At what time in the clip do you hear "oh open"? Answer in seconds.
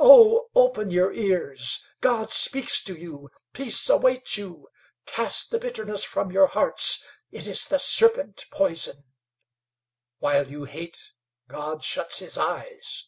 0.00-0.90